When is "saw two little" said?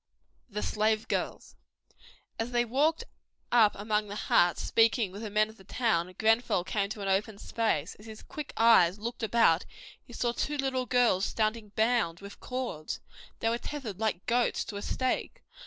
10.11-10.87